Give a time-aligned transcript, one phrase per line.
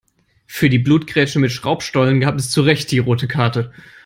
[0.47, 3.71] Für diese Blutgrätsche mit Schraubstollen gab es zurecht die rote Karte.